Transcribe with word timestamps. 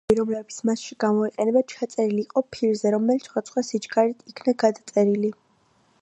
ვოკალები, 0.03 0.17
რომლებიც 0.19 0.55
მასში 0.69 0.95
გამოიყენება, 1.03 1.63
ჩაწერილი 1.73 2.23
იყო 2.29 2.43
ფირზე, 2.57 2.95
რომელიც 2.97 3.29
სხვადასხვა 3.29 3.65
სიჩქარით 3.71 4.29
იქნა 4.35 4.59
გადაწერილი. 4.65 5.33